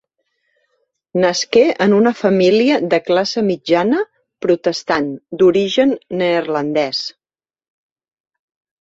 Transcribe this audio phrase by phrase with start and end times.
[1.25, 4.01] Nasqué en una família de classe mitjana
[4.47, 7.07] protestant d'origen neerlandès.